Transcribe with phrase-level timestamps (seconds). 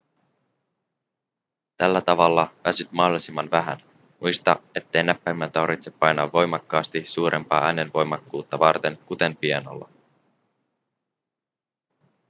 [1.77, 3.77] tällä tavalla väsyt mahdollisimman vähän
[4.21, 9.89] muista ettei näppäimiä tarvitse painaa voimakkaasti suurempaa äänenvoimakkuutta varten kuten pianolla